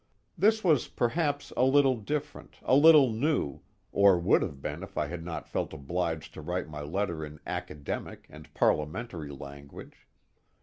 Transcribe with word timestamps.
This 0.35 0.63
was 0.63 0.87
perhaps 0.87 1.53
a 1.55 1.63
little 1.63 1.95
different, 1.95 2.55
a 2.63 2.75
little 2.75 3.11
new 3.11 3.59
or 3.91 4.17
would 4.17 4.41
have 4.41 4.59
been 4.59 4.81
if 4.81 4.97
I 4.97 5.05
had 5.05 5.23
not 5.23 5.47
felt 5.47 5.73
obliged 5.73 6.33
to 6.33 6.41
write 6.41 6.67
my 6.67 6.81
letter 6.81 7.23
in 7.23 7.39
academic 7.45 8.25
and 8.27 8.51
parliamentary 8.55 9.29
language. 9.29 10.07